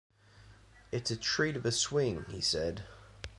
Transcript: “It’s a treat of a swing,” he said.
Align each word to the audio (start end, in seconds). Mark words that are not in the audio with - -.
“It’s 0.91 1.11
a 1.11 1.15
treat 1.15 1.55
of 1.55 1.63
a 1.63 1.71
swing,” 1.71 2.25
he 2.29 2.41
said. 2.41 2.85